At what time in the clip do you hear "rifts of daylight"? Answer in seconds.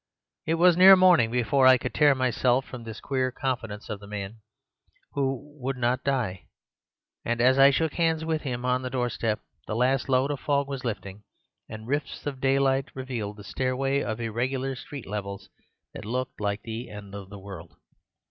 11.85-12.85